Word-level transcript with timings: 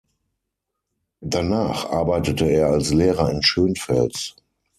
Danach 1.21 1.91
arbeitete 1.91 2.47
er 2.49 2.69
als 2.71 2.91
Lehrer 2.91 3.29
in 3.29 3.43
Schönfels. 3.43 4.35